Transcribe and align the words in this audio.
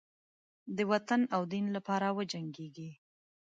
د 0.75 0.77
وطن 0.91 1.21
او 1.35 1.41
دین 1.53 1.65
لپاره 1.75 2.07
وجنګیږي. 2.17 2.89